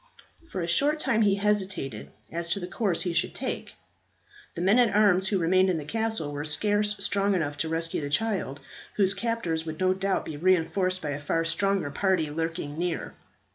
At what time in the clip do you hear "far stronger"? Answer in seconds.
11.21-11.91